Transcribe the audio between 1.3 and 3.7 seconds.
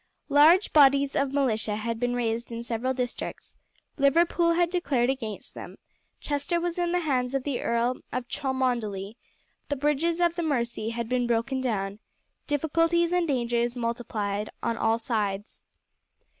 militia had been raised in several districts.